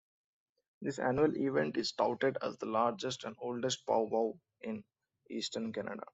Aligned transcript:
This 0.81 0.97
annual 0.97 1.37
event 1.37 1.77
is 1.77 1.91
touted 1.91 2.39
as 2.41 2.57
the 2.57 2.65
largest 2.65 3.23
and 3.23 3.35
oldest 3.37 3.85
pow-wow 3.85 4.33
in 4.61 4.83
Eastern 5.29 5.71
Canada. 5.71 6.07